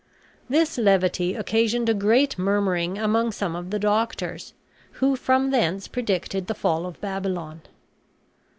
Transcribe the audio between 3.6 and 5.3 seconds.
the doctors, who